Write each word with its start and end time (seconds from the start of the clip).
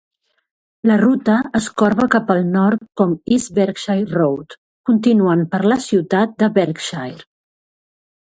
La 0.91 0.95
ruta 1.01 1.33
es 1.59 1.67
corba 1.81 2.07
cap 2.15 2.31
al 2.35 2.41
nord 2.55 2.81
com 3.01 3.13
East 3.35 3.51
Berkshire 3.59 4.09
Road, 4.19 4.57
continuant 4.91 5.45
per 5.53 5.61
la 5.75 5.79
ciutat 5.91 6.35
de 6.45 6.51
Berkshire. 6.59 7.25